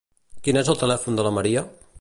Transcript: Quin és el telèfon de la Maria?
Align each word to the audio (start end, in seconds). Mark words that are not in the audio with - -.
Quin 0.47 0.59
és 0.61 0.71
el 0.73 0.79
telèfon 0.85 1.21
de 1.21 1.27
la 1.29 1.37
Maria? 1.39 1.67